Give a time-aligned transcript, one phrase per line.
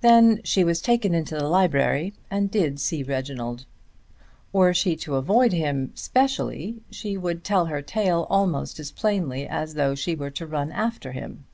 [0.00, 3.66] Then she was taken into the library and did see Reginald.
[4.52, 9.74] Were she to avoid him, specially, she would tell her tale almost as plainly as
[9.74, 11.44] though she were to run after him.